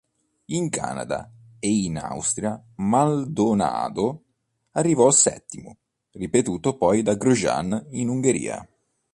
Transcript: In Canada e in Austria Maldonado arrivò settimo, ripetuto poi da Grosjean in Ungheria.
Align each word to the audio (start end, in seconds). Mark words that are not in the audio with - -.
In 0.45 0.69
Canada 0.71 1.31
e 1.59 1.67
in 1.83 1.95
Austria 1.99 2.59
Maldonado 2.77 4.23
arrivò 4.71 5.11
settimo, 5.11 5.77
ripetuto 6.13 6.75
poi 6.75 7.03
da 7.03 7.13
Grosjean 7.13 7.89
in 7.91 8.09
Ungheria. 8.09 8.67